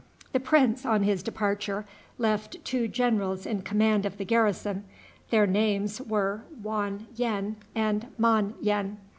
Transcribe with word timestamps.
The 0.31 0.39
prince, 0.39 0.83
on 0.83 1.03
his 1.03 1.21
departure, 1.21 1.85
left 2.17 2.57
two 2.65 2.87
generals 2.87 3.45
in 3.45 3.61
command 3.61 4.03
of 4.03 4.17
the 4.17 4.25
garrison. 4.25 4.83
Their 5.29 5.45
names 5.45 6.01
were 6.01 6.41
Wan 6.63 7.05
yen 7.15 7.57
and 7.75 8.07
Mon 8.17 8.55
yen. 8.59 8.97